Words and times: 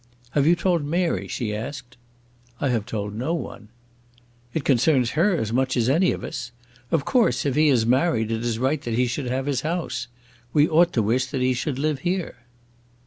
"Have 0.31 0.47
you 0.47 0.55
told 0.55 0.83
Mary?" 0.83 1.27
she 1.27 1.53
asked. 1.55 1.95
"I 2.59 2.69
have 2.69 2.87
told 2.87 3.13
no 3.13 3.35
one." 3.35 3.69
"It 4.51 4.63
concerns 4.63 5.11
her 5.11 5.35
as 5.37 5.53
much 5.53 5.77
as 5.77 5.89
any 5.89 6.11
of 6.11 6.23
us. 6.23 6.51
Of 6.89 7.05
course, 7.05 7.45
if 7.45 7.53
he 7.53 7.67
has 7.67 7.85
married, 7.85 8.31
it 8.31 8.41
is 8.43 8.57
right 8.57 8.81
that 8.81 8.95
he 8.95 9.05
should 9.05 9.27
have 9.27 9.45
his 9.45 9.61
house. 9.61 10.07
We 10.53 10.67
ought 10.67 10.91
to 10.93 11.03
wish 11.03 11.27
that 11.27 11.41
he 11.41 11.53
should 11.53 11.77
live 11.77 11.99
hero." 11.99 12.33